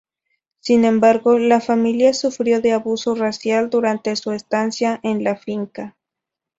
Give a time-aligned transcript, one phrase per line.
[0.61, 5.95] Sin embargo, la familia sufrió de abuso racial durante su estancia en la finca.